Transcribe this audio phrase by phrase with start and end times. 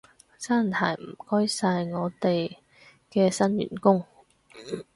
[0.39, 2.57] 真係唔該晒，我哋
[3.11, 4.03] 嘅新員工